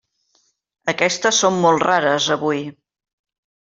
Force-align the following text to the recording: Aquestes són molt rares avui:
Aquestes 0.93 1.41
són 1.43 1.59
molt 1.67 1.85
rares 1.89 2.31
avui: 2.37 2.67